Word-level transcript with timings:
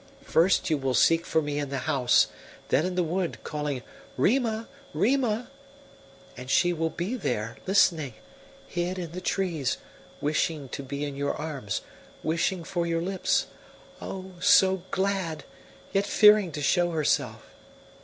First 0.25 0.71
you 0.71 0.79
will 0.79 0.95
seek 0.95 1.27
for 1.27 1.43
me 1.43 1.59
in 1.59 1.69
the 1.69 1.77
house, 1.85 2.25
then 2.69 2.87
in 2.87 2.95
the 2.95 3.03
wood, 3.03 3.37
calling: 3.43 3.83
'Rima! 4.17 4.67
Rima!' 4.95 5.51
And 6.35 6.49
she 6.49 6.73
will 6.73 6.89
be 6.89 7.15
there, 7.15 7.57
listening, 7.67 8.15
hid 8.67 8.97
in 8.97 9.11
the 9.11 9.21
trees, 9.21 9.77
wishing 10.19 10.69
to 10.69 10.81
be 10.81 11.05
in 11.05 11.15
your 11.15 11.35
arms, 11.35 11.81
wishing 12.23 12.63
for 12.63 12.87
your 12.87 12.99
lips 13.03 13.45
oh, 14.01 14.31
so 14.39 14.81
glad, 14.89 15.43
yet 15.93 16.07
fearing 16.07 16.51
to 16.53 16.63
show 16.63 16.89
herself. 16.93 17.45